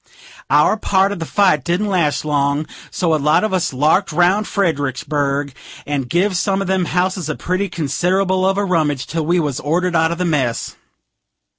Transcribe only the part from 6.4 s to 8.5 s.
of them houses a pretty consid'able